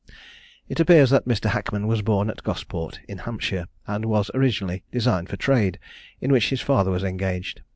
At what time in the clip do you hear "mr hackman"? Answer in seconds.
1.27-1.85